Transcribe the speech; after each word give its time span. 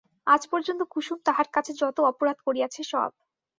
আজ 0.27 0.41
পর্যন্ত 0.51 0.81
কুসুম 0.93 1.17
তাহার 1.25 1.47
কাছে 1.55 1.71
যত 1.81 1.97
অপরাধ 2.11 2.37
করিয়াছে 2.45 2.81
সব। 2.91 3.11